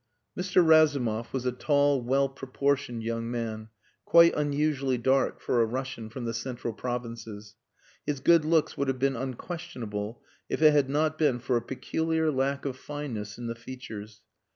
[0.35, 0.67] Mr.
[0.67, 3.69] Razumov was a tall, well proportioned young man,
[4.03, 7.55] quite unusually dark for a Russian from the Central Provinces.
[8.07, 12.31] His good looks would have been unquestionable if it had not been for a peculiar
[12.31, 14.21] lack of fineness in the features.